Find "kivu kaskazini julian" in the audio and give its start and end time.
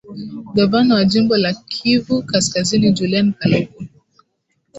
1.53-3.33